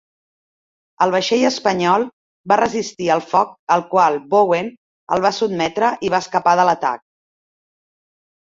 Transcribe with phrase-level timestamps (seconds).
[1.05, 2.05] El vaixell espanyol
[2.53, 4.73] va resistir el foc al qual Bowen
[5.19, 7.07] el va sotmetre i va escapar de l'atac.